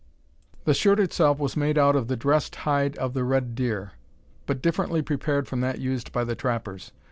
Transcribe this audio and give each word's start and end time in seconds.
The 0.63 0.73
shirt 0.73 0.99
itself 0.99 1.37
was 1.37 1.55
made 1.55 1.77
out 1.77 1.95
of 1.95 2.07
the 2.07 2.17
dressed 2.17 2.55
hide 2.65 2.97
of 2.97 3.13
the 3.13 3.23
red 3.23 3.53
deer, 3.53 3.91
but 4.47 4.59
differently 4.59 5.03
prepared 5.03 5.47
from 5.47 5.61
that 5.61 5.77
used 5.77 6.11
by 6.11 6.23
the 6.23 6.33
trappers. 6.33 6.91